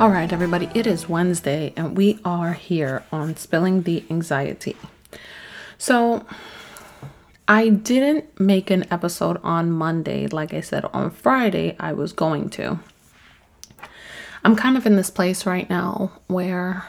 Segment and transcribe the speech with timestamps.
[0.00, 4.76] All right, everybody, it is Wednesday and we are here on Spilling the Anxietea.
[5.76, 6.24] So,
[7.48, 10.28] I didn't make an episode on Monday.
[10.28, 12.78] Like I said, on Friday, I was going to.
[14.44, 16.84] I'm kind of in this place right now where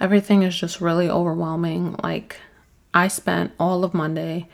[0.00, 1.94] everything is just really overwhelming.
[2.02, 2.40] Like,
[2.92, 4.48] I spent all of Monday,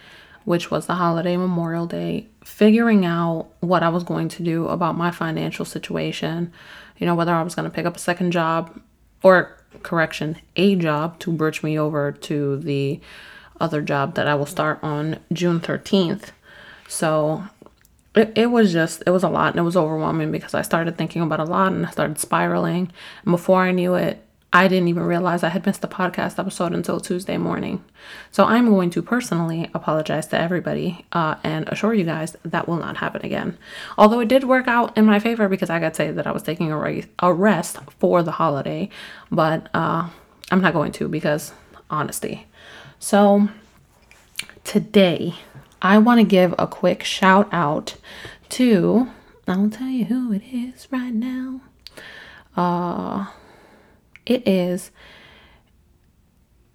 [0.45, 4.99] which was the holiday Memorial Day, figuring out what I was going to do about
[4.99, 6.53] my financial situation.
[7.01, 8.81] You know, whether I was going to pick up a second job
[9.25, 13.01] or, correction, a job to bridge me over to the
[13.61, 16.31] other job that I will start on June 13th.
[16.87, 17.45] So
[18.15, 20.97] it, it was just, it was a lot and it was overwhelming because I started
[20.97, 22.93] thinking about a lot and I started spiraling.
[23.25, 26.73] And before I knew it, I didn't even realize I had missed the podcast episode
[26.73, 27.85] until Tuesday morning.
[28.33, 32.79] So I'm going to personally apologize to everybody uh, and assure you guys that will
[32.79, 33.57] not happen again.
[33.97, 36.33] Although it did work out in my favor because I got to say that I
[36.33, 38.89] was taking a, a rest for the holiday,
[39.31, 40.09] but uh,
[40.51, 41.53] I'm not going to because
[41.89, 42.49] honesty.
[42.99, 43.49] So,
[44.65, 45.35] today
[45.81, 47.97] I want to give a quick shout out
[48.51, 49.09] to,
[49.47, 51.61] I'll tell you who it is right now.
[52.57, 53.27] Uh,
[54.27, 54.91] it is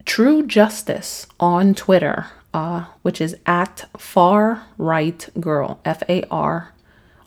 [0.06, 6.74] True Justice on Twitter, uh, which is at Far Right Girl, F A R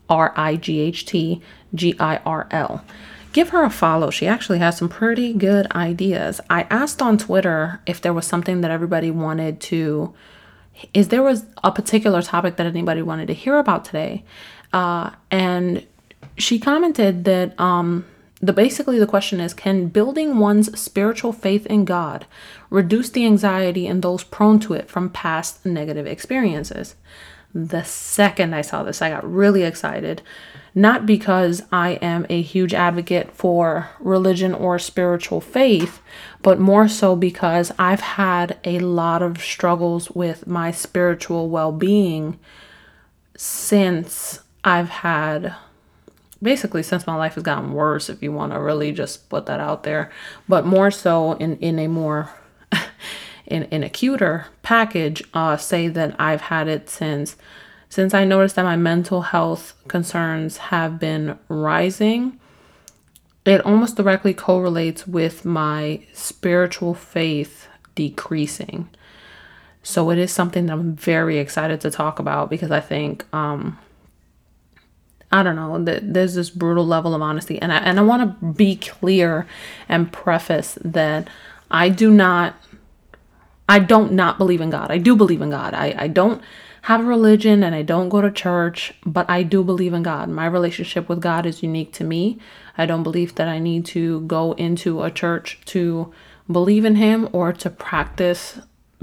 [0.09, 1.43] R I G H T
[1.75, 2.85] G I R L
[3.33, 4.11] give her a follow.
[4.11, 6.41] She actually has some pretty good ideas.
[6.49, 10.15] I asked on Twitter if there was something that everybody wanted to
[10.95, 14.25] is there was a particular topic that anybody wanted to hear about today.
[14.73, 15.87] Uh, and
[16.37, 18.05] she commented that um,
[18.41, 22.27] the basically the question is can building one's spiritual faith in God
[22.71, 26.95] reduce the anxiety in those prone to it from past negative experiences?
[27.55, 30.23] The second I saw this, I got really excited
[30.79, 36.01] not because I am a huge advocate for religion or spiritual faith,
[36.41, 42.39] but more so because I've had a lot of struggles with my spiritual well being
[43.37, 45.55] since I've had
[46.43, 49.61] basically since my life has gotten worse if you want to really just put that
[49.61, 50.11] out there
[50.49, 52.31] but more so in in a more
[53.47, 57.37] in in a cuter package uh say that I've had it since
[57.89, 62.39] since I noticed that my mental health concerns have been rising,
[63.45, 68.91] it almost directly correlates with my spiritual faith decreasing.
[69.83, 73.79] So it is something that I'm very excited to talk about because I think um
[75.31, 78.41] I don't know that there's this brutal level of honesty and I and I want
[78.41, 79.47] to be clear
[79.89, 81.29] and preface that
[81.71, 82.57] I do not
[83.69, 84.91] I don't not believe in God.
[84.91, 85.75] I do believe in God.
[85.75, 86.43] I I don't
[86.83, 90.31] have a religion and I don't go to church, but I do believe in God.
[90.31, 92.39] My relationship with God is unique to me.
[92.79, 96.13] I don't believe that I need to go into a church to
[96.51, 98.61] believe in Him or to practice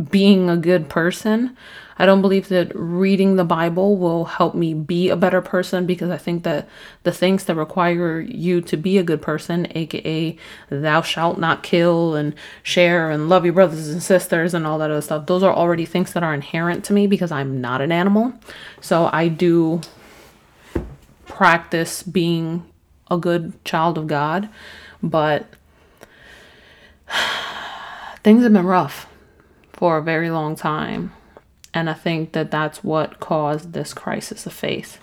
[0.10, 1.56] being a good person.
[1.98, 6.10] I don't believe that reading the Bible will help me be a better person because
[6.10, 6.68] I think that
[7.04, 10.38] the things that require you to be a good person, aka
[10.70, 14.92] thou shalt not kill and share and love your brothers and sisters and all that
[14.92, 17.94] other stuff, those are already things that are inherent to me because I'm not an
[17.94, 18.34] animal.
[18.82, 19.80] So I do
[21.26, 22.66] practice being
[23.10, 24.50] a good child of God,
[25.02, 25.46] but
[28.24, 29.08] things have been rough
[29.76, 31.12] for a very long time.
[31.74, 35.00] And I think that that's what caused this crisis of faith.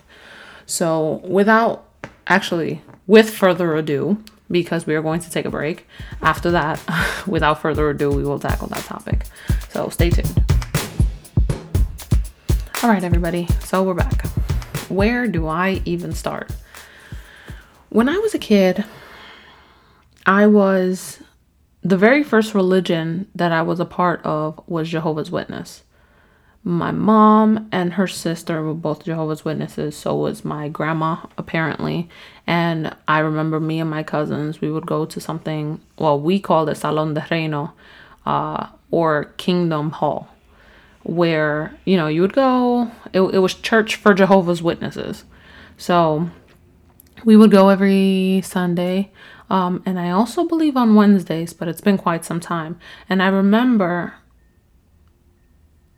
[0.65, 1.87] So, without
[2.25, 5.87] actually, with further ado, because we are going to take a break,
[6.21, 6.81] after that,
[7.27, 9.25] without further ado, we will tackle that topic.
[9.69, 10.43] So, stay tuned.
[12.81, 13.47] All right, everybody.
[13.61, 14.25] So, we're back.
[14.89, 16.51] Where do I even start?
[17.89, 18.83] When I was a kid,
[20.25, 21.19] I was
[21.83, 25.83] the very first religion that I was a part of was Jehovah's Witness.
[26.65, 32.07] My mom and her sister were both Jehovah's Witnesses, so was my grandma, apparently.
[32.47, 36.69] And I remember me and my cousins, we would go to something, well, we called
[36.69, 37.73] it Salón de Reino
[38.25, 40.29] uh, or Kingdom Hall,
[41.03, 45.25] where, you know, you would go, it, it was church for Jehovah's Witnesses.
[45.77, 46.29] So
[47.25, 49.11] we would go every Sunday.
[49.49, 52.79] Um, and I also believe on Wednesdays, but it's been quite some time.
[53.09, 54.15] And I remember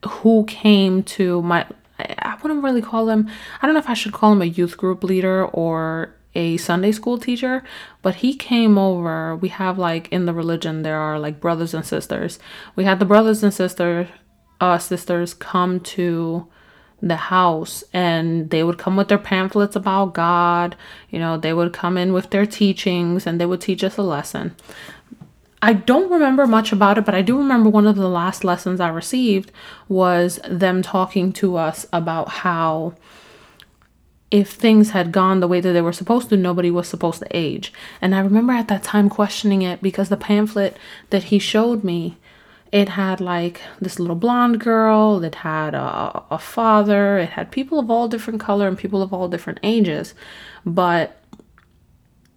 [0.05, 1.65] who came to my,
[1.99, 3.29] I wouldn't really call him,
[3.61, 6.91] I don't know if I should call him a youth group leader or a Sunday
[6.91, 7.63] school teacher,
[8.01, 9.35] but he came over.
[9.35, 12.39] We have like in the religion, there are like brothers and sisters.
[12.75, 14.07] We had the brothers and sisters,
[14.59, 16.47] uh, sisters come to
[17.01, 20.75] the house and they would come with their pamphlets about God.
[21.09, 24.01] You know, they would come in with their teachings and they would teach us a
[24.01, 24.55] lesson.
[25.61, 28.79] I don't remember much about it, but I do remember one of the last lessons
[28.79, 29.51] I received
[29.87, 32.93] was them talking to us about how
[34.31, 37.27] if things had gone the way that they were supposed to, nobody was supposed to
[37.31, 37.71] age.
[38.01, 40.77] And I remember at that time questioning it because the pamphlet
[41.09, 42.17] that he showed me
[42.71, 47.17] it had like this little blonde girl it had a, a father.
[47.17, 50.13] It had people of all different color and people of all different ages.
[50.65, 51.21] But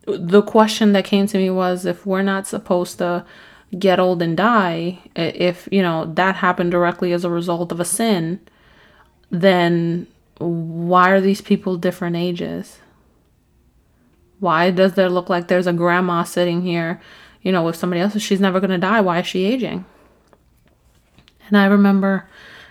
[0.07, 3.25] the question that came to me was if we're not supposed to
[3.79, 7.85] get old and die if you know that happened directly as a result of a
[7.85, 8.41] sin
[9.31, 10.07] then
[10.39, 12.79] why are these people different ages?
[14.41, 17.01] Why does there look like there's a grandma sitting here
[17.43, 18.21] you know with somebody else?
[18.21, 19.01] She's never going to die.
[19.01, 19.85] Why is she aging
[21.49, 22.29] and I remember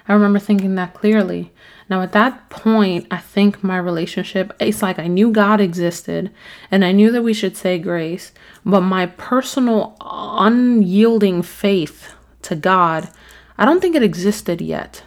[0.07, 1.51] I remember thinking that clearly.
[1.89, 6.31] Now at that point, I think my relationship it's like I knew God existed
[6.71, 8.31] and I knew that we should say grace,
[8.65, 12.13] but my personal unyielding faith
[12.44, 13.09] to God,
[13.57, 15.03] I don't think it existed yet.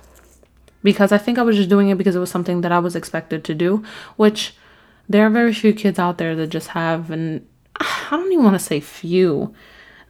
[0.82, 2.96] Because I think I was just doing it because it was something that I was
[2.96, 3.84] expected to do,
[4.16, 4.54] which
[5.10, 7.46] there are very few kids out there that just have and
[7.76, 9.54] I don't even want to say few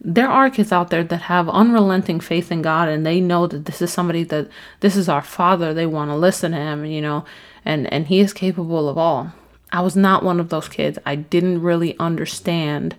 [0.00, 3.67] there are kids out there that have unrelenting faith in God and they know that
[3.67, 4.49] this is somebody that
[4.81, 5.75] this is our father.
[5.75, 7.25] They want to listen to him you know
[7.64, 9.32] and and he is capable of all.
[9.73, 10.99] I was not one of those kids.
[11.05, 12.97] I didn't really understand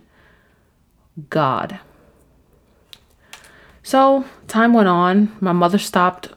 [1.28, 1.80] God.
[3.82, 5.36] So time went on.
[5.40, 6.28] My mother stopped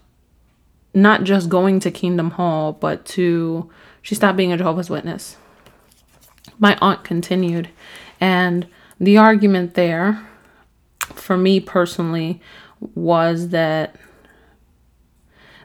[0.94, 3.69] not just going to Kingdom Hall but to
[4.01, 5.38] she stopped being a Jehovah's Witness.
[6.57, 7.69] My aunt continued
[8.19, 8.67] and
[9.00, 10.25] the argument there
[11.13, 12.42] for me personally
[12.94, 13.96] was that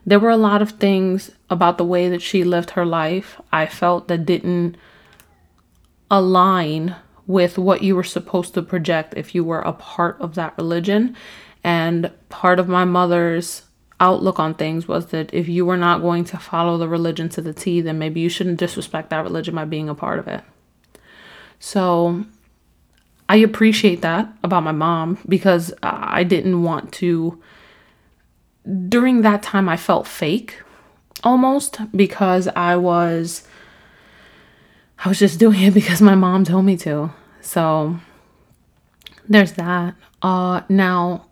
[0.07, 3.67] there were a lot of things about the way that she lived her life I
[3.67, 4.77] felt that didn't
[6.11, 6.97] align
[7.27, 11.17] with what you were supposed to project if you were a part of that religion.
[11.63, 13.63] And part of my mother's
[14.01, 17.41] outlook on things was that if you were not going to follow the religion to
[17.41, 20.43] the T, then maybe you shouldn't disrespect that religion by being a part of it.
[21.61, 22.25] So
[23.31, 27.41] I appreciate that about my mom because I didn't want to.
[28.89, 30.61] During that time, I felt fake
[31.23, 33.47] almost because I was.
[35.05, 37.13] I was just doing it because my mom told me to.
[37.41, 38.01] So
[39.29, 39.95] there's that.
[40.21, 41.27] Uh, now,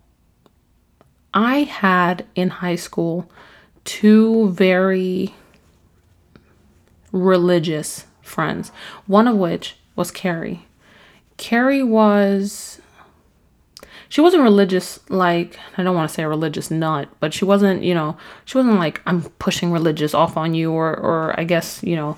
[1.33, 3.29] I had in high school
[3.83, 5.35] two very
[7.11, 8.71] religious friends,
[9.05, 10.65] one of which was Carrie.
[11.39, 12.81] Carrie was
[14.09, 17.83] she wasn't religious like I don't want to say a religious nut, but she wasn't,
[17.83, 21.81] you know, she wasn't like I'm pushing religious off on you or or I guess,
[21.81, 22.17] you know,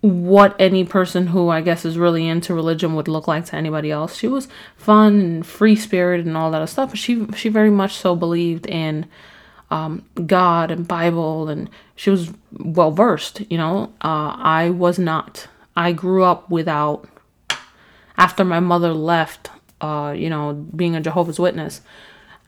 [0.00, 3.90] what any person who I guess is really into religion would look like to anybody
[3.90, 4.16] else.
[4.16, 4.46] She was
[4.76, 8.66] fun and free spirited and all that stuff, but she she very much so believed
[8.66, 9.06] in
[9.70, 13.40] um, God and Bible, and she was well versed.
[13.50, 15.48] You know, uh, I was not.
[15.74, 17.08] I grew up without
[18.16, 21.80] after my mother left, uh, you know, being a Jehovah's Witness,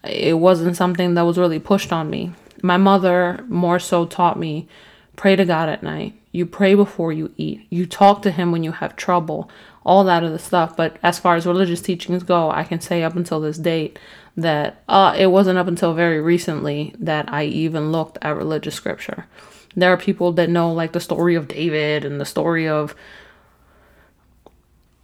[0.04, 2.32] it wasn't something that was really pushed on me.
[2.62, 4.68] My mother more so taught me
[5.16, 6.14] pray to God at night.
[6.32, 7.66] You pray before you eat.
[7.70, 9.50] You talk to Him when you have trouble,
[9.84, 10.76] all that other stuff.
[10.76, 13.98] But as far as religious teachings go, I can say up until this date
[14.36, 19.26] that uh, it wasn't up until very recently that I even looked at religious scripture.
[19.74, 22.94] There are people that know like the story of David and the story of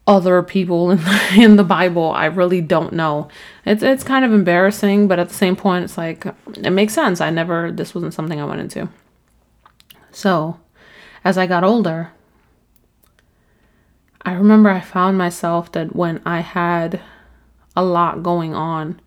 [0.07, 2.11] other people in the, in the Bible.
[2.11, 3.29] I really don't know.
[3.65, 7.21] It's it's kind of embarrassing, but at the same point, it's like it makes sense.
[7.21, 8.89] I never this wasn't something I went into.
[10.11, 10.61] So,
[11.25, 12.13] as I got older,
[14.23, 17.01] I remember I found myself that when I had
[17.77, 19.01] a lot going on,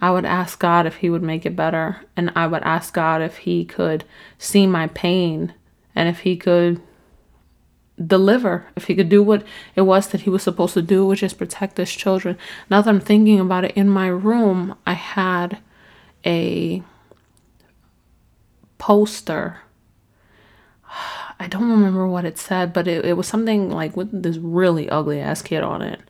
[0.00, 3.22] I would ask God if He would make it better, and I would ask God
[3.22, 4.04] if He could
[4.38, 5.54] see my pain
[5.94, 6.80] and if He could
[8.04, 11.22] deliver, if he could do what it was that he was supposed to do, which
[11.22, 12.38] is protect his children.
[12.70, 15.58] Now that I'm thinking about it, in my room, I had
[16.24, 16.82] a
[18.78, 19.58] poster.
[21.40, 24.88] I don't remember what it said, but it, it was something like with this really
[24.88, 26.00] ugly ass kid on it.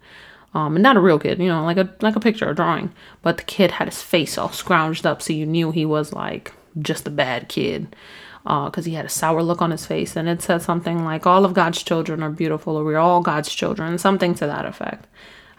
[0.55, 2.93] Um, and not a real kid, you know, like a like a picture, a drawing.
[3.21, 6.55] But the kid had his face all scrounged up, so you knew he was like
[6.81, 7.95] just a bad kid
[8.43, 10.17] because uh, he had a sour look on his face.
[10.17, 13.53] And it said something like, All of God's children are beautiful, or we're all God's
[13.53, 15.07] children, something to that effect.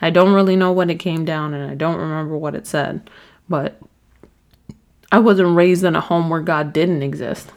[0.02, 3.10] I don't really know when it came down, and I don't remember what it said,
[3.50, 3.80] but
[5.12, 7.52] I wasn't raised in a home where God didn't exist.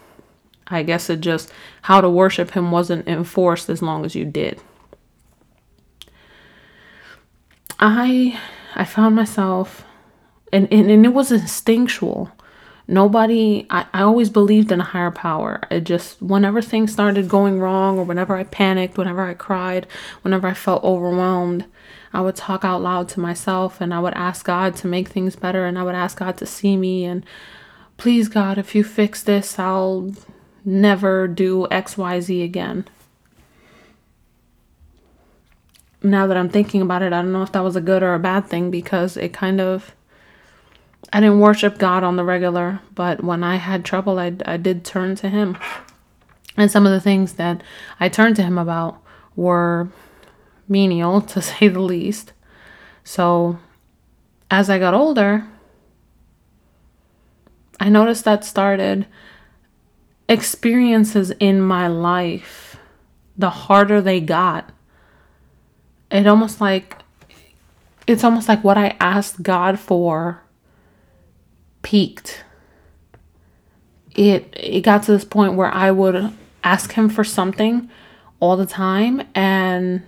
[0.67, 1.53] I guess it just
[1.83, 4.61] how to worship him wasn't enforced as long as you did.
[7.79, 8.41] I
[8.75, 9.85] I found myself
[10.53, 12.31] and, and, and it was instinctual.
[12.93, 15.63] Nobody I, I always believed in a higher power.
[15.71, 19.87] It just whenever things started going wrong or whenever I panicked, whenever I cried,
[20.21, 21.65] whenever I felt overwhelmed,
[22.13, 25.37] I would talk out loud to myself and I would ask God to make things
[25.37, 27.25] better and I would ask God to see me and
[27.97, 30.13] please God, if you fix this, I'll
[30.63, 32.87] never do XYZ again.
[36.03, 38.13] Now that I'm thinking about it, I don't know if that was a good or
[38.13, 39.95] a bad thing because it kind of
[41.11, 44.85] I didn't worship God on the regular, but when I had trouble, I, I did
[44.85, 45.57] turn to Him.
[46.57, 47.63] And some of the things that
[47.99, 49.03] I turned to Him about
[49.35, 49.89] were
[50.69, 52.33] menial, to say the least.
[53.05, 53.59] So
[54.51, 55.47] as I got older,
[57.81, 59.07] I noticed that started
[60.29, 62.77] experiences in my life,
[63.37, 64.71] the harder they got,
[66.11, 66.99] it almost like
[68.07, 70.43] it's almost like what I asked God for
[71.83, 72.45] peaked.
[74.15, 76.33] It it got to this point where I would
[76.65, 77.91] ask him for something
[78.41, 80.03] all the time and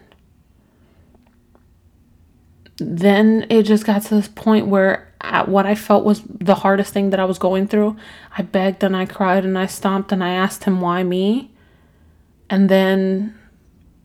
[2.77, 6.93] then it just got to this point where at what I felt was the hardest
[6.93, 7.97] thing that I was going through,
[8.37, 11.51] I begged and I cried and I stomped and I asked him why me.
[12.51, 13.39] And then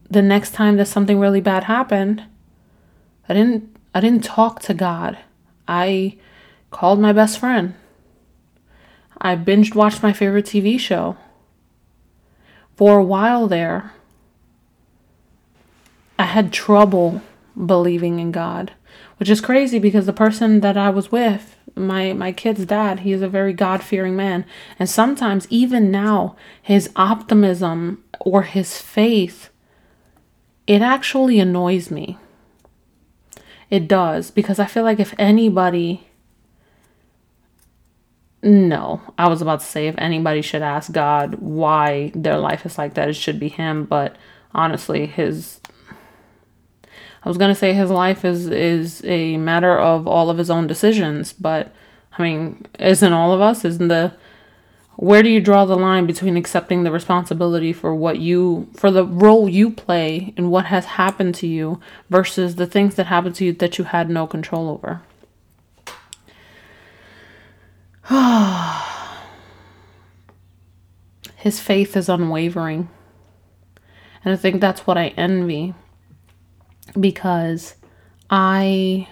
[0.10, 2.24] the next time that something really bad happened,
[3.28, 5.18] I didn't I didn't talk to God.
[5.68, 6.18] I
[6.72, 7.76] called my best friend.
[9.20, 11.18] I binged watched my favorite TV show.
[12.76, 13.94] For a while there,
[16.18, 17.22] I had trouble
[17.66, 18.72] believing in God,
[19.18, 23.12] which is crazy because the person that I was with, my my kid's dad, he
[23.12, 24.46] is a very God-fearing man,
[24.78, 29.50] and sometimes even now his optimism or his faith
[30.70, 32.20] it actually annoys me.
[33.72, 36.08] It does because I feel like if anybody
[38.42, 42.78] no, I was about to say if anybody should ask God why their life is
[42.78, 44.16] like that, it should be him, but
[44.54, 45.60] honestly, his
[47.24, 50.68] I was gonna say his life is is a matter of all of his own
[50.68, 51.74] decisions, but
[52.18, 53.66] I mean, isn't all of us?
[53.66, 54.14] Isn't the
[54.96, 59.06] where do you draw the line between accepting the responsibility for what you for the
[59.06, 61.80] role you play in what has happened to you
[62.10, 65.02] versus the things that happened to you that you had no control over?
[71.36, 72.90] His faith is unwavering.
[74.26, 75.74] And I think that's what I envy
[77.00, 77.76] because
[78.30, 79.08] I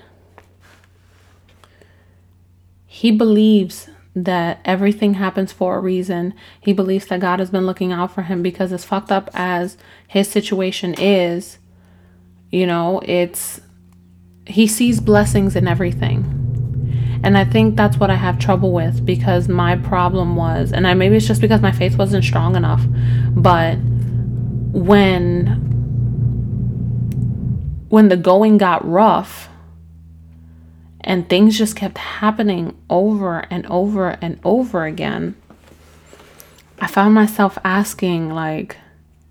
[2.85, 6.33] he believes that everything happens for a reason.
[6.59, 9.77] He believes that God has been looking out for him because as fucked up as
[10.07, 11.59] his situation is,
[12.49, 13.61] you know, it's
[14.47, 16.36] he sees blessings in everything.
[17.23, 20.93] And I think that's what I have trouble with because my problem was, and I
[20.93, 22.85] maybe it's just because my faith wasn't strong enough,
[23.35, 23.77] but
[24.71, 25.63] when
[27.89, 29.49] when the going got rough
[31.01, 35.35] and things just kept happening over and over and over again,
[36.79, 38.77] I found myself asking, like,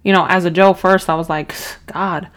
[0.03, 1.55] you know, as a joke, first I was like,
[1.87, 2.29] God,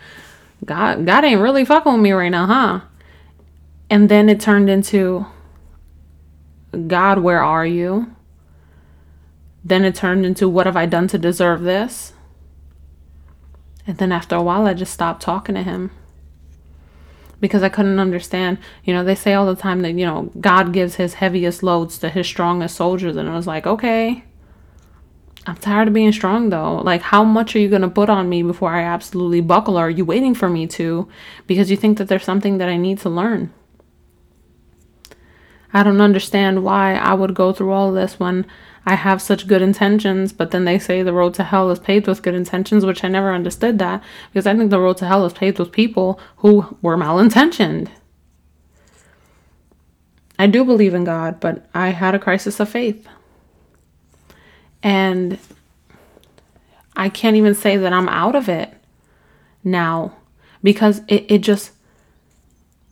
[0.66, 2.82] God, God ain't really fucking with me right now, huh?
[3.90, 5.26] And then it turned into,
[6.88, 8.16] God, where are you?
[9.64, 12.14] Then it turned into, what have I done to deserve this?
[13.88, 15.92] And then after a while, I just stopped talking to him
[17.40, 18.60] because I couldn't understand.
[18.84, 21.98] You know, they say all the time that, you know, God gives his heaviest loads
[22.00, 23.16] to his strongest soldiers.
[23.16, 24.24] And I was like, okay,
[25.48, 26.76] I'm tired of being strong though.
[26.76, 29.80] Like, how much are you going to put on me before I absolutely buckle?
[29.80, 31.08] Or are you waiting for me to
[31.48, 33.52] because you think that there's something that I need to learn?
[35.74, 38.46] I don't understand why I would go through all this when
[38.86, 42.08] I have such good intentions, but then they say the road to hell is paved
[42.08, 45.26] with good intentions, which I never understood that because I think the road to hell
[45.26, 47.90] is paved with people who were malintentioned.
[50.40, 53.08] I do believe in God, but I had a crisis of faith.
[54.82, 55.38] And
[56.96, 58.74] I can't even say that I'm out of it
[59.64, 60.16] now
[60.64, 61.72] because it, it just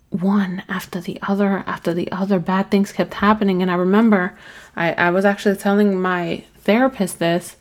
[0.10, 4.38] one after the other after the other bad things kept happening and i remember
[4.76, 7.58] i, I was actually telling my therapist this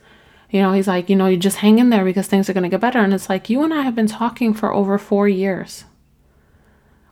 [0.51, 2.63] you know he's like you know you just hang in there because things are going
[2.63, 5.29] to get better and it's like you and i have been talking for over four
[5.29, 5.85] years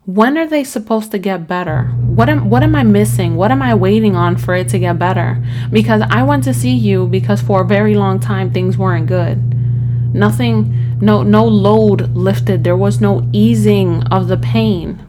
[0.06, 1.84] when are they supposed to get better?
[1.84, 3.36] What am what am I missing?
[3.36, 5.42] What am I waiting on for it to get better?
[5.70, 9.38] Because I went to see you because for a very long time things weren't good.
[10.14, 12.64] Nothing no no load lifted.
[12.64, 15.00] There was no easing of the pain.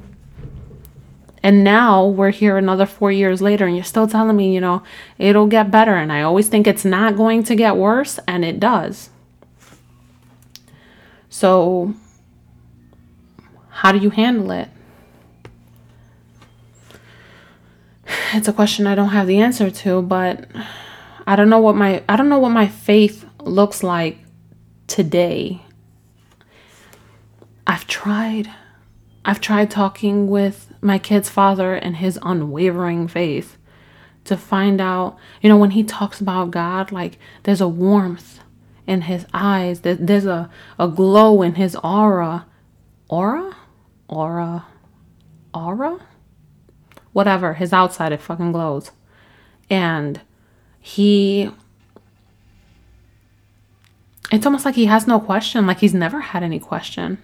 [1.45, 4.81] And now we're here another 4 years later and you're still telling me, you know,
[5.19, 8.59] it'll get better and I always think it's not going to get worse and it
[8.59, 9.11] does.
[11.29, 11.93] So
[13.69, 14.69] how do you handle it?
[18.33, 20.47] it's a question I don't have the answer to, but
[21.27, 24.17] I don't know what my I don't know what my faith looks like
[24.87, 25.61] today.
[27.67, 28.49] I've tried
[29.23, 33.57] I've tried talking with my kid's father and his unwavering faith
[34.23, 38.39] to find out, you know, when he talks about God, like there's a warmth
[38.87, 40.49] in his eyes, there's a,
[40.79, 42.45] a glow in his aura.
[43.09, 43.55] Aura?
[44.07, 44.65] Aura?
[45.53, 45.99] Aura?
[47.15, 48.91] whatever, his outside, it fucking glows.
[49.69, 50.19] And
[50.81, 51.49] he,
[54.33, 57.19] it's almost like he has no question, like he's never had any question.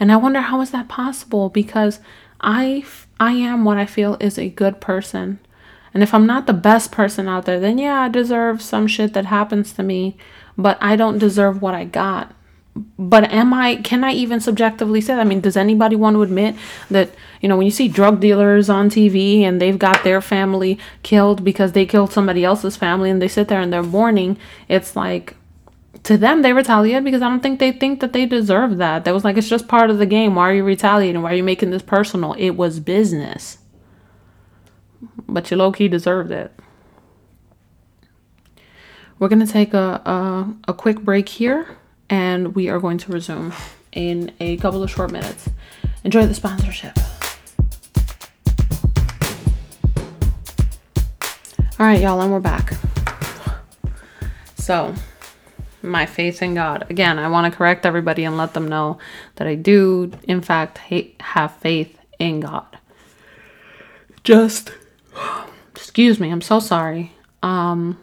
[0.00, 1.50] And I wonder how is that possible?
[1.50, 2.00] Because
[2.40, 2.84] I,
[3.18, 5.38] I am what I feel is a good person.
[5.94, 9.14] And if I'm not the best person out there, then yeah, I deserve some shit
[9.14, 10.16] that happens to me,
[10.58, 12.36] but I don't deserve what I got
[12.98, 15.20] but am I can I even subjectively say that?
[15.20, 16.54] I mean, does anybody want to admit
[16.90, 20.78] that, you know, when you see drug dealers on TV and they've got their family
[21.02, 24.38] killed because they killed somebody else's family and they sit there and they're mourning,
[24.68, 25.36] it's like
[26.06, 29.04] to them they retaliate because I don't think they think that they deserve that.
[29.04, 30.36] That was like it's just part of the game.
[30.36, 31.20] Why are you retaliating?
[31.20, 32.34] Why are you making this personal?
[32.38, 33.58] It was business.
[35.28, 36.52] But you low key deserved it.
[39.18, 41.76] We're gonna take a, a, a quick break here
[42.08, 43.52] and we are going to resume
[43.90, 45.50] in a couple of short minutes.
[46.04, 46.96] Enjoy the sponsorship.
[51.78, 52.74] All right, y'all, and we're back.
[54.56, 54.94] So,
[55.86, 56.86] my faith in God.
[56.90, 58.98] Again, I want to correct everybody and let them know
[59.36, 62.78] that I do, in fact, hate, have faith in God.
[64.24, 64.72] Just,
[65.74, 67.12] excuse me, I'm so sorry.
[67.42, 67.98] Um,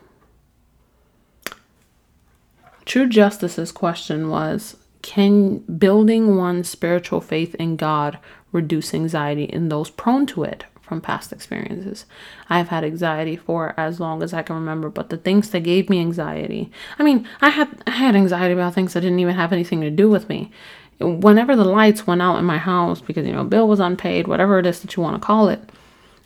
[2.85, 8.19] True Justice's question was Can building one's spiritual faith in God
[8.51, 12.05] reduce anxiety in those prone to it from past experiences?
[12.49, 15.89] I've had anxiety for as long as I can remember, but the things that gave
[15.89, 19.51] me anxiety I mean, I had, I had anxiety about things that didn't even have
[19.51, 20.51] anything to do with me.
[20.99, 24.59] Whenever the lights went out in my house because, you know, bill was unpaid, whatever
[24.59, 25.59] it is that you want to call it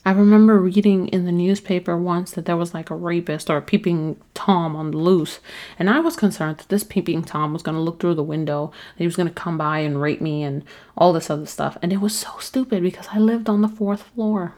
[0.07, 3.61] I remember reading in the newspaper once that there was like a rapist or a
[3.61, 5.41] peeping Tom on the loose.
[5.77, 8.71] And I was concerned that this peeping Tom was going to look through the window,
[8.95, 10.63] he was going to come by and rape me and
[10.95, 11.77] all this other stuff.
[11.81, 14.55] And it was so stupid because I lived on the fourth floor.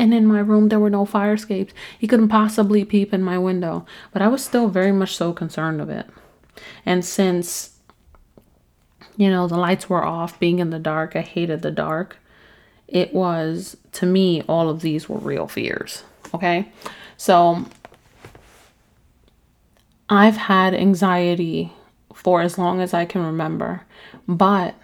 [0.00, 1.72] And in my room, there were no fire escapes.
[1.96, 3.86] He couldn't possibly peep in my window.
[4.12, 6.10] But I was still very much so concerned of it.
[6.84, 7.78] And since,
[9.16, 12.16] you know, the lights were off, being in the dark, I hated the dark
[12.88, 16.02] it was to me all of these were real fears
[16.34, 16.70] okay?
[17.16, 17.64] So
[20.10, 21.72] i've had anxiety
[22.14, 23.82] for as long as i can remember
[24.26, 24.74] but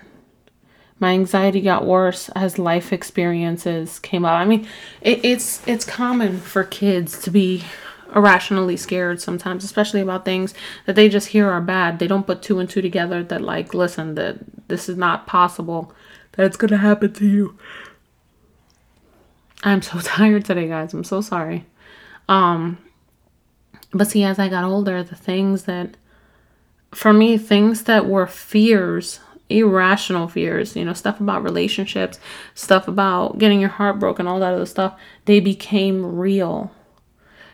[1.00, 4.32] my anxiety got worse as life experiences came up.
[4.32, 4.66] I mean
[5.00, 7.64] it, it's it's common for kids to be
[8.14, 10.54] irrationally scared sometimes especially about things
[10.86, 11.98] that they just hear are bad.
[11.98, 14.38] They don't put two and two together that like listen that
[14.68, 15.92] this is not possible
[16.32, 17.58] that it's to happen to you
[19.64, 20.92] I'm so tired today, guys.
[20.92, 21.64] I'm so sorry.
[22.28, 22.78] Um,
[23.92, 25.96] but see, as I got older, the things that,
[26.92, 32.18] for me, things that were fears, irrational fears, you know, stuff about relationships,
[32.54, 36.72] stuff about getting your heart broken, all that other stuff, they became real.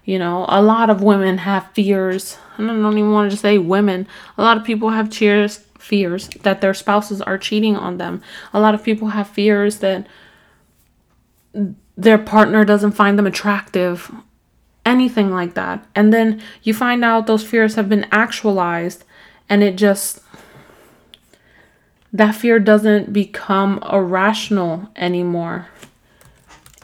[0.04, 2.38] You know, a lot of women have fears.
[2.56, 4.08] I don't even want to say women.
[4.38, 8.22] A lot of people have cheers, fears that their spouses are cheating on them.
[8.52, 10.06] A lot of people have fears that
[12.00, 14.10] their partner doesn't find them attractive,
[14.86, 15.86] anything like that.
[15.94, 19.04] And then you find out those fears have been actualized
[19.50, 20.20] and it just
[22.12, 25.68] that fear doesn't become irrational anymore.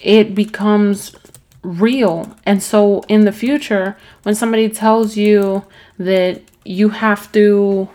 [0.03, 1.17] It becomes
[1.63, 2.37] real.
[2.45, 5.65] And so in the future, when somebody tells you
[5.99, 7.89] that you have to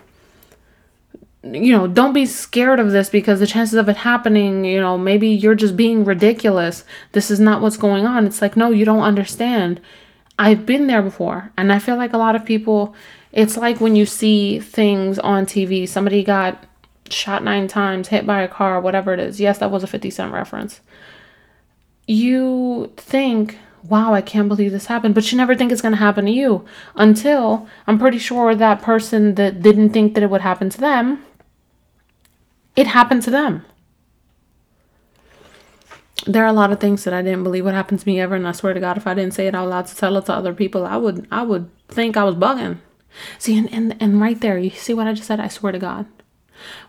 [1.44, 4.98] you know, don't be scared of this because the chances of it happening, you know,
[4.98, 6.84] maybe you're just being ridiculous.
[7.14, 8.28] This is not what's going on.
[8.28, 9.82] It's like, no, you don't understand.
[10.38, 11.52] I've been there before.
[11.58, 12.94] And I feel like a lot of people,
[13.32, 16.64] it's like when you see things on TV, somebody got
[17.10, 19.40] shot nine times, hit by a car, whatever it is.
[19.40, 20.82] Yes, that was a 50 Cent reference.
[22.06, 25.98] You think, wow, I can't believe this happened, but you never think it's going to
[25.98, 30.42] happen to you until I'm pretty sure that person that didn't think that it would
[30.42, 31.24] happen to them,
[32.76, 33.66] it happened to them.
[36.28, 38.36] There are a lot of things that I didn't believe would happen to me ever,
[38.36, 40.26] and I swear to God, if I didn't say it out loud to tell it
[40.28, 42.78] to other people, I would I would think I was bugging.
[43.38, 45.40] See, and, and, and right there, you see what I just said?
[45.40, 46.06] I swear to God.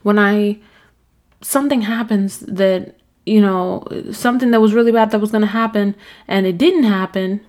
[0.02, 0.60] When I,
[1.40, 5.94] something happens that, you know, something that was really bad that was going to happen
[6.28, 7.40] and it didn't happen,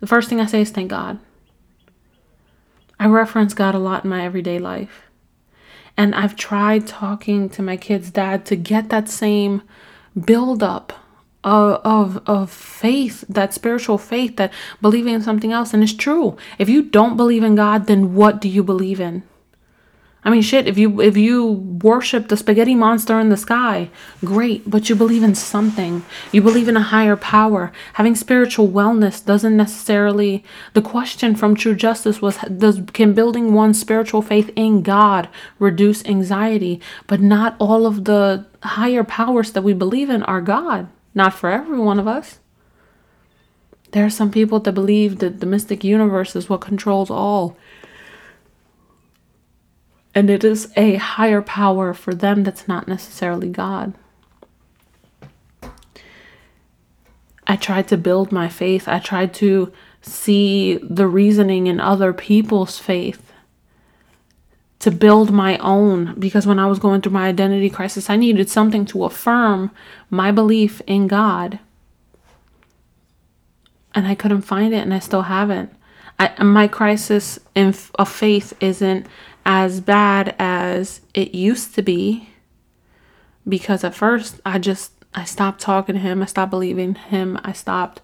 [0.00, 1.18] the first thing I say is thank God.
[3.00, 5.07] I reference God a lot in my everyday life.
[5.98, 9.62] And I've tried talking to my kid's dad to get that same
[10.18, 10.92] build up
[11.42, 15.74] of, of, of faith, that spiritual faith, that believing in something else.
[15.74, 16.36] And it's true.
[16.56, 19.24] If you don't believe in God, then what do you believe in?
[20.28, 21.46] I mean, shit, if you if you
[21.82, 23.88] worship the spaghetti monster in the sky,
[24.22, 26.04] great, but you believe in something.
[26.32, 27.72] You believe in a higher power.
[27.94, 33.80] Having spiritual wellness doesn't necessarily the question from True Justice was does can building one's
[33.80, 36.78] spiritual faith in God reduce anxiety?
[37.06, 40.88] But not all of the higher powers that we believe in are God.
[41.14, 42.38] Not for every one of us.
[43.92, 47.56] There are some people that believe that the mystic universe is what controls all.
[50.14, 53.94] And it is a higher power for them that's not necessarily God.
[57.46, 58.88] I tried to build my faith.
[58.88, 63.32] I tried to see the reasoning in other people's faith
[64.80, 68.48] to build my own because when I was going through my identity crisis, I needed
[68.48, 69.70] something to affirm
[70.10, 71.58] my belief in God.
[73.94, 75.72] And I couldn't find it, and I still haven't.
[76.18, 79.06] I, my crisis in, of faith isn't
[79.50, 82.28] as bad as it used to be
[83.48, 87.52] because at first I just I stopped talking to him, I stopped believing him, I
[87.52, 88.02] stopped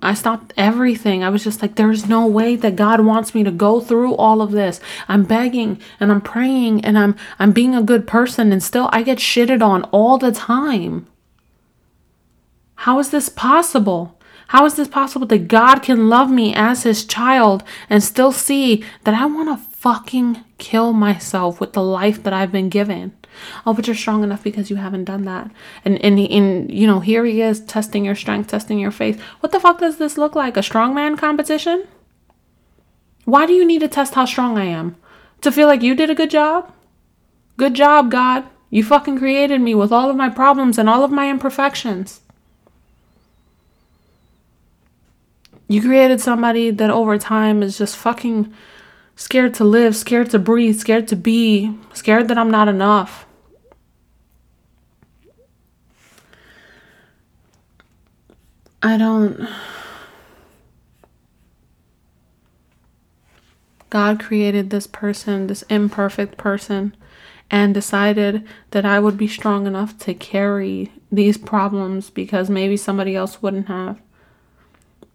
[0.00, 1.24] I stopped everything.
[1.24, 4.40] I was just like, there's no way that God wants me to go through all
[4.40, 4.80] of this.
[5.08, 9.02] I'm begging and I'm praying and I'm I'm being a good person and still I
[9.02, 11.08] get shitted on all the time.
[12.76, 14.16] How is this possible?
[14.48, 18.84] How is this possible that God can love me as his child and still see
[19.02, 23.12] that I want to fucking kill myself with the life that I've been given?
[23.66, 25.50] Oh, but you're strong enough because you haven't done that.
[25.84, 29.20] And and in you know, here he is testing your strength, testing your faith.
[29.40, 30.56] What the fuck does this look like?
[30.56, 31.88] A strongman competition?
[33.24, 34.96] Why do you need to test how strong I am?
[35.40, 36.72] To feel like you did a good job?
[37.56, 38.44] Good job, God.
[38.70, 42.20] You fucking created me with all of my problems and all of my imperfections.
[45.68, 48.52] You created somebody that over time is just fucking
[49.16, 53.26] scared to live, scared to breathe, scared to be, scared that I'm not enough.
[58.82, 59.48] I don't.
[63.90, 66.96] God created this person, this imperfect person,
[67.50, 73.14] and decided that I would be strong enough to carry these problems because maybe somebody
[73.14, 74.00] else wouldn't have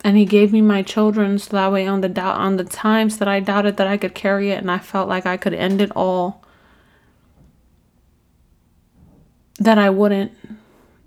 [0.03, 3.17] and he gave me my children so that way on the doubt on the times
[3.17, 5.81] that I doubted that I could carry it and I felt like I could end
[5.81, 6.43] it all
[9.59, 10.31] that I wouldn't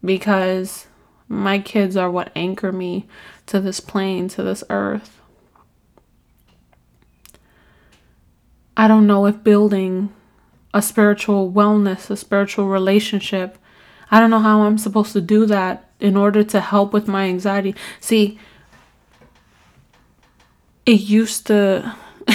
[0.04, 0.86] because
[1.28, 3.06] my kids are what anchor me
[3.46, 5.20] to this plane, to this earth.
[8.76, 10.12] I don't know if building
[10.74, 13.58] a spiritual wellness, a spiritual relationship,
[14.10, 17.24] I don't know how I'm supposed to do that in order to help with my
[17.24, 17.74] anxiety.
[18.00, 18.38] See,
[20.90, 21.94] it used to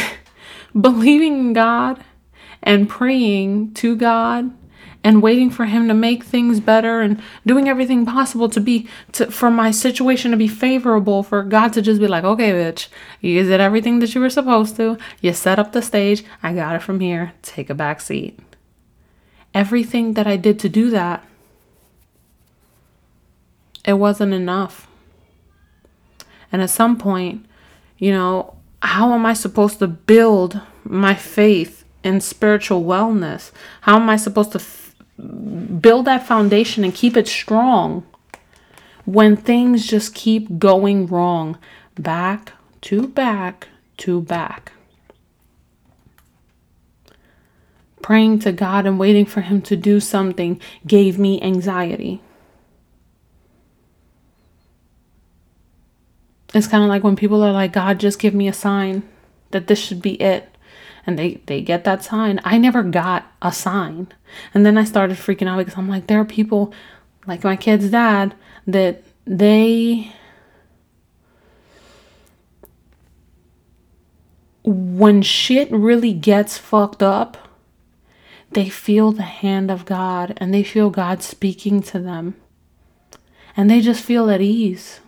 [0.80, 2.04] believing in God
[2.64, 4.52] and praying to God
[5.04, 9.30] and waiting for him to make things better and doing everything possible to be to
[9.30, 12.88] for my situation to be favorable for God to just be like, "Okay, bitch,
[13.22, 14.98] you did everything that you were supposed to.
[15.22, 16.24] You set up the stage.
[16.42, 17.34] I got it from here.
[17.42, 18.40] Take a back seat."
[19.54, 21.24] Everything that I did to do that
[23.86, 24.88] it wasn't enough.
[26.52, 27.46] And at some point,
[27.98, 33.52] you know, how am I supposed to build my faith in spiritual wellness?
[33.82, 34.96] How am I supposed to f-
[35.82, 38.06] build that foundation and keep it strong
[39.06, 41.58] when things just keep going wrong
[41.96, 44.74] back to back to back?
[48.02, 52.22] Praying to God and waiting for Him to do something gave me anxiety.
[56.56, 59.04] It's kind of like when people are like, God, just give me a sign
[59.52, 60.50] that this should be it.
[61.06, 62.40] and they they get that sign.
[62.44, 64.08] I never got a sign.
[64.54, 66.74] And then I started freaking out because I'm like there are people
[67.28, 68.34] like my kid's dad
[68.66, 70.12] that they
[74.64, 77.38] when shit really gets fucked up,
[78.52, 82.36] they feel the hand of God and they feel God speaking to them.
[83.56, 85.02] And they just feel at ease.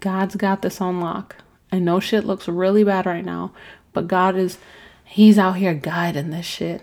[0.00, 1.36] God's got this on lock.
[1.70, 3.52] I know shit looks really bad right now,
[3.92, 4.58] but God is,
[5.04, 6.82] He's out here guiding this shit.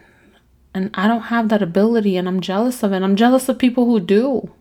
[0.73, 3.01] And I don't have that ability, and I'm jealous of it.
[3.01, 4.51] I'm jealous of people who do.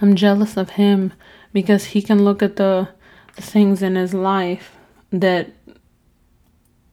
[0.00, 1.12] I'm jealous of him
[1.52, 2.88] because he can look at the,
[3.36, 4.76] the things in his life
[5.10, 5.50] that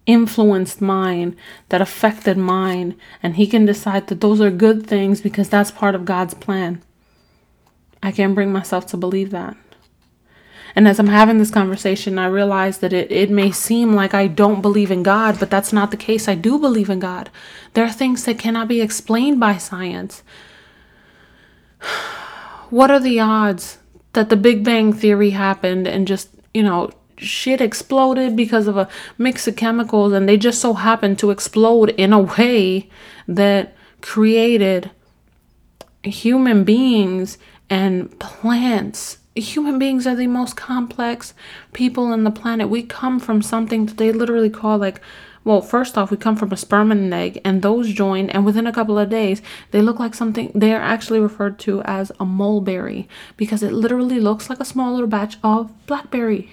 [0.05, 1.35] influenced mine,
[1.69, 5.95] that affected mine, and he can decide that those are good things because that's part
[5.95, 6.81] of God's plan.
[8.03, 9.55] I can't bring myself to believe that.
[10.75, 14.27] And as I'm having this conversation, I realize that it, it may seem like I
[14.27, 16.27] don't believe in God, but that's not the case.
[16.27, 17.29] I do believe in God.
[17.73, 20.23] There are things that cannot be explained by science.
[22.69, 23.79] What are the odds
[24.13, 28.87] that the Big Bang Theory happened and just, you know, shit exploded because of a
[29.17, 32.89] mix of chemicals and they just so happened to explode in a way
[33.27, 34.89] that created
[36.03, 37.37] human beings
[37.71, 39.17] and plants.
[39.34, 41.34] Human beings are the most complex
[41.71, 42.69] people on the planet.
[42.69, 45.01] We come from something that they literally call like
[45.43, 48.45] well, first off, we come from a sperm and an egg, and those join, and
[48.45, 50.51] within a couple of days, they look like something.
[50.53, 54.93] They are actually referred to as a mulberry because it literally looks like a small
[54.93, 56.51] little batch of blackberry.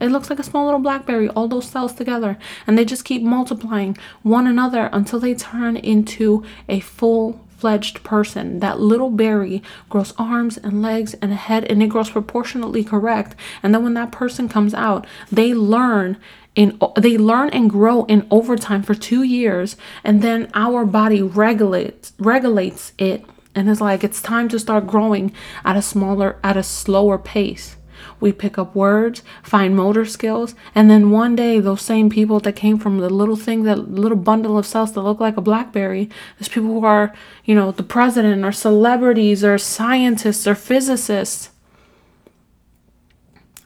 [0.00, 2.36] It looks like a small little blackberry, all those cells together,
[2.66, 8.60] and they just keep multiplying one another until they turn into a full fledged person.
[8.60, 13.36] That little berry grows arms and legs and a head and it grows proportionately correct.
[13.62, 16.16] And then when that person comes out, they learn
[16.56, 22.12] in they learn and grow in overtime for 2 years and then our body regulates
[22.18, 25.32] regulates it and it's like it's time to start growing
[25.64, 27.76] at a smaller at a slower pace
[28.20, 32.56] we pick up words, find motor skills, and then one day those same people that
[32.56, 36.08] came from the little thing, that little bundle of cells that look like a blackberry,
[36.38, 41.50] there's people who are, you know, the president or celebrities or scientists or physicists.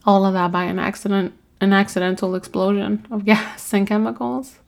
[0.05, 4.59] All of that by an accident, an accidental explosion of gas and chemicals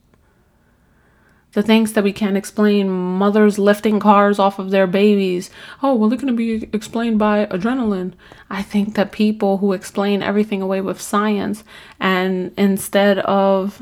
[1.56, 5.48] the things that we can't explain mothers lifting cars off of their babies.
[5.82, 8.12] Oh well going to be explained by adrenaline.
[8.50, 11.64] I think that people who explain everything away with science
[11.98, 13.80] and instead of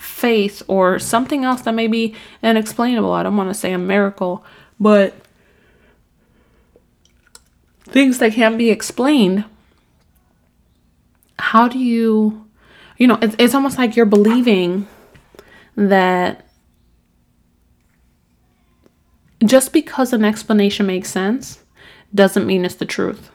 [0.00, 4.44] faith or something else that may be inexplainable i don't want to say a miracle
[4.80, 5.14] but
[7.84, 9.44] things that can't be explained
[11.38, 12.44] how do you
[12.98, 14.88] you know it's, it's almost like you're believing
[15.76, 16.48] that
[19.44, 21.60] just because an explanation makes sense
[22.14, 23.30] doesn't mean it's the truth.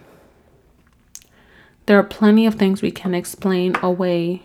[1.85, 4.43] There are plenty of things we can explain away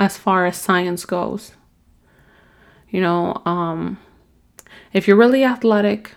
[0.00, 1.52] as far as science goes.
[2.90, 3.98] You know, um,
[4.92, 6.12] if you're really athletic,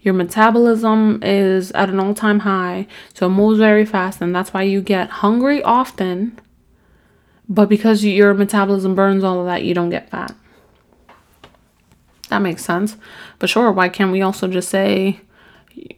[0.00, 4.52] your metabolism is at an all time high, so it moves very fast, and that's
[4.52, 6.38] why you get hungry often.
[7.48, 10.34] But because your metabolism burns all of that, you don't get fat.
[12.30, 12.96] That makes sense.
[13.38, 15.20] But sure, why can't we also just say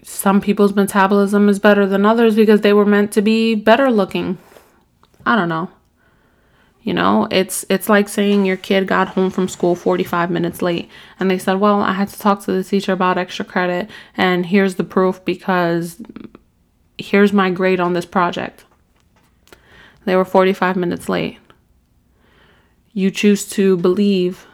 [0.03, 4.39] some people's metabolism is better than others because they were meant to be better looking?
[5.27, 5.71] I don't know.
[6.83, 10.91] You know, it's it's like saying your kid got home from school 45 minutes late
[11.21, 14.47] and they said, "Well, I had to talk to the teacher about extra credit and
[14.47, 16.03] here's the proof because
[16.99, 18.65] here's my grade on this project."
[20.07, 21.39] They were 45 minutes late.
[22.93, 24.47] You choose to believe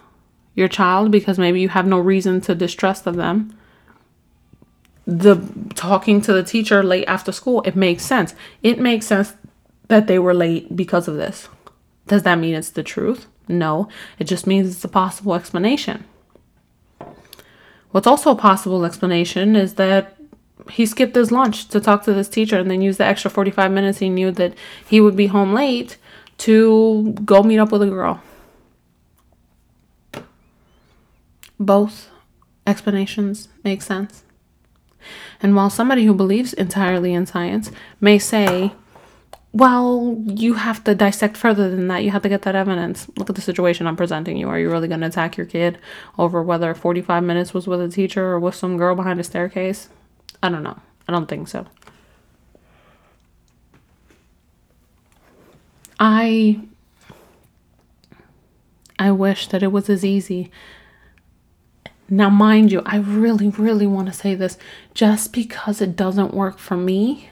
[0.59, 3.57] your child because maybe you have no reason to distrust of them.
[5.07, 5.37] The
[5.75, 8.35] talking to the teacher late after school it makes sense.
[8.63, 9.35] It makes sense
[9.87, 11.49] that they were late because of this.
[12.09, 13.27] Does that mean it's the truth?
[13.47, 13.89] No.
[14.19, 16.05] It just means it's a possible explanation.
[17.93, 20.17] What's also a possible explanation is that
[20.71, 23.71] he skipped his lunch to talk to this teacher and then used the extra 45
[23.71, 24.55] minutes he knew that
[24.87, 25.97] he would be home late
[26.39, 28.21] to go meet up with a girl
[31.59, 32.11] Both
[32.67, 34.25] explanations make sense.
[35.41, 38.73] And while somebody who believes entirely in science may say,
[39.53, 42.05] well, you have to dissect further than that.
[42.05, 43.09] You have to get that evidence.
[43.17, 44.49] Look at the situation I'm presenting you.
[44.49, 45.79] Are you really going to attack your kid
[46.19, 49.89] over whether 45 minutes was with a teacher or with some girl behind a staircase?
[50.43, 50.79] I don't know.
[51.09, 51.67] I don't think so.
[55.99, 56.61] I
[58.99, 60.51] I wish that it was as easy.
[62.11, 64.57] Now, mind you, I really, really want to say this
[64.95, 67.31] just because it doesn't work for me,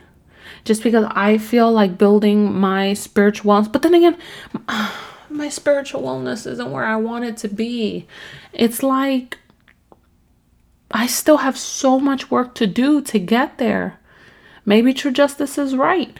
[0.65, 4.17] just because I feel like building my spiritual wellness, but then again,
[5.29, 8.07] my spiritual wellness isn't where I want it to be.
[8.53, 9.39] It's like
[10.91, 13.99] I still have so much work to do to get there.
[14.65, 16.17] Maybe true justice is right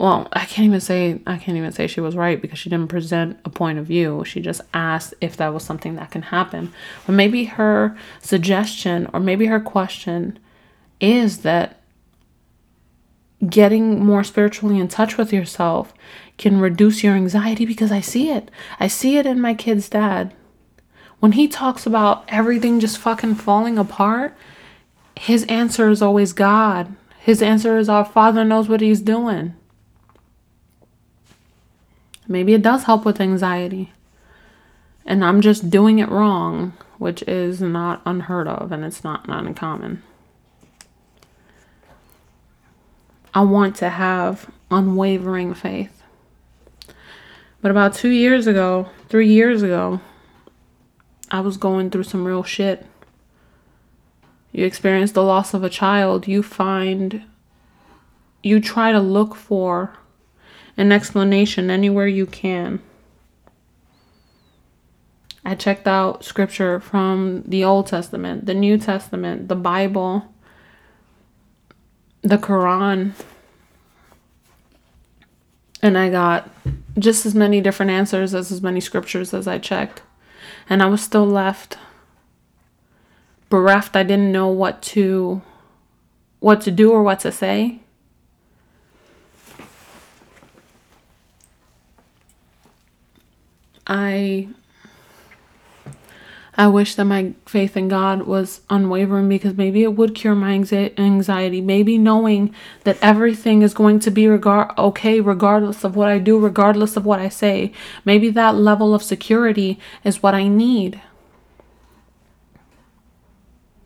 [0.00, 2.88] well, I can't even say I can't even say she was right because she didn't
[2.88, 4.24] present a point of view.
[4.24, 6.72] She just asked if that was something that can happen.
[7.04, 10.38] But maybe her suggestion or maybe her question
[11.02, 11.82] is that
[13.46, 15.92] getting more spiritually in touch with yourself
[16.38, 18.50] can reduce your anxiety because I see it.
[18.78, 20.32] I see it in my kid's dad.
[21.18, 24.34] When he talks about everything just fucking falling apart,
[25.14, 26.96] his answer is always God.
[27.18, 29.56] His answer is our Father knows what he's doing.
[32.30, 33.92] Maybe it does help with anxiety.
[35.04, 40.04] And I'm just doing it wrong, which is not unheard of and it's not, uncommon.
[43.34, 46.04] I want to have unwavering faith.
[47.60, 50.00] But about two years ago, three years ago,
[51.32, 52.86] I was going through some real shit.
[54.52, 57.24] You experience the loss of a child, you find,
[58.40, 59.96] you try to look for
[60.80, 62.80] an explanation anywhere you can.
[65.44, 70.24] I checked out scripture from the Old Testament, the New Testament, the Bible,
[72.22, 73.12] the Quran.
[75.82, 76.48] And I got
[76.98, 80.02] just as many different answers as as many scriptures as I checked.
[80.68, 81.76] And I was still left
[83.50, 83.96] bereft.
[83.96, 85.42] I didn't know what to
[86.38, 87.80] what to do or what to say.
[93.86, 94.48] I
[96.60, 100.52] I wish that my faith in God was unwavering because maybe it would cure my
[100.52, 101.60] anxiety.
[101.62, 106.38] Maybe knowing that everything is going to be regard okay regardless of what I do,
[106.38, 107.72] regardless of what I say.
[108.04, 111.00] Maybe that level of security is what I need.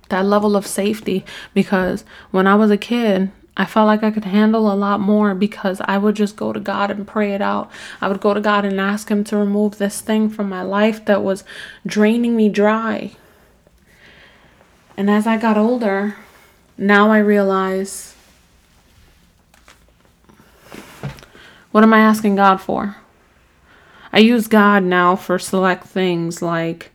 [0.09, 4.25] That level of safety because when I was a kid, I felt like I could
[4.25, 7.71] handle a lot more because I would just go to God and pray it out.
[8.01, 11.05] I would go to God and ask Him to remove this thing from my life
[11.05, 11.45] that was
[11.87, 13.13] draining me dry.
[14.97, 16.17] And as I got older,
[16.77, 18.15] now I realize
[21.71, 22.97] what am I asking God for?
[24.13, 26.91] I use God now for select things like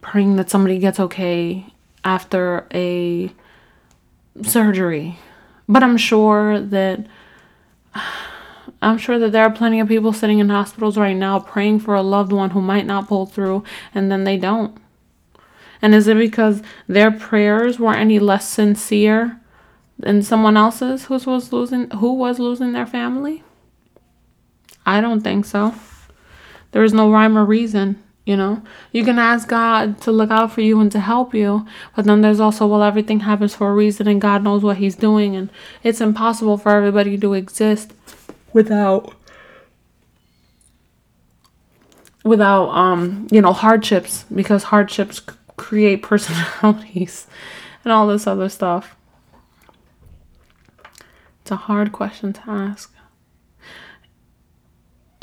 [0.00, 1.66] praying that somebody gets okay
[2.04, 3.32] after a
[4.42, 5.18] surgery.
[5.68, 7.06] But I'm sure that
[8.82, 11.94] I'm sure that there are plenty of people sitting in hospitals right now praying for
[11.94, 14.76] a loved one who might not pull through and then they don't.
[15.80, 19.40] And is it because their prayers were any less sincere
[19.98, 23.42] than someone else's who was losing who was losing their family?
[24.84, 25.74] I don't think so.
[26.72, 28.02] There is no rhyme or reason.
[28.24, 31.66] You know, you can ask God to look out for you and to help you,
[31.94, 34.96] but then there's also, well, everything happens for a reason and God knows what He's
[34.96, 35.50] doing, and
[35.82, 37.92] it's impossible for everybody to exist
[38.54, 39.12] without
[42.22, 47.26] without um you know hardships because hardships c- create personalities
[47.84, 48.96] and all this other stuff.
[51.42, 52.93] It's a hard question to ask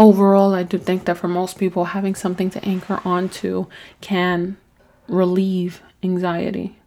[0.02, 3.68] overall, I do think that for most people, having something to anchor onto
[4.02, 4.58] can
[5.08, 6.80] relieve anxiety.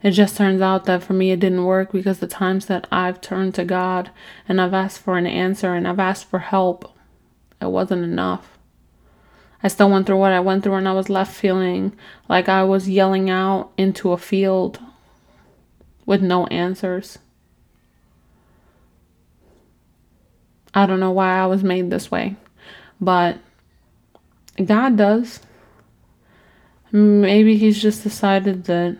[0.00, 3.20] It just turns out that for me, it didn't work because the times that I've
[3.20, 4.10] turned to God
[4.48, 6.94] and I've asked for an answer and I've asked for help,
[7.60, 8.58] it wasn't enough.
[9.62, 11.96] I still went through what I went through and I was left feeling
[12.28, 14.78] like I was yelling out into a field
[16.06, 17.18] with no answers.
[20.74, 22.36] I don't know why I was made this way,
[23.00, 23.38] but
[24.64, 25.40] God does.
[26.90, 28.96] Maybe He's just decided that.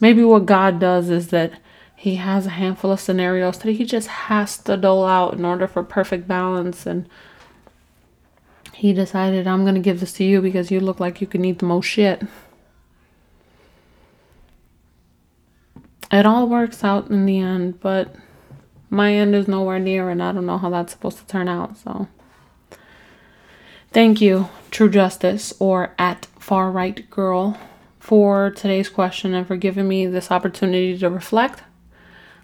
[0.00, 1.52] Maybe what God does is that
[1.96, 5.66] He has a handful of scenarios that He just has to dole out in order
[5.66, 6.86] for perfect balance.
[6.86, 7.08] And
[8.72, 11.44] He decided, I'm going to give this to you because you look like you can
[11.44, 12.22] eat the most shit.
[16.12, 18.14] It all works out in the end, but
[18.90, 21.76] my end is nowhere near, and I don't know how that's supposed to turn out.
[21.76, 22.08] So,
[23.92, 27.58] thank you, True Justice, or at Far Right Girl,
[27.98, 31.62] for today's question and for giving me this opportunity to reflect.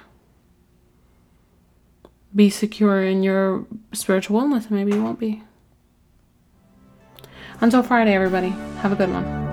[2.34, 5.42] Be secure in your spiritual wellness, maybe you won't be.
[7.60, 8.50] Until Friday, everybody,
[8.80, 9.47] have a good one.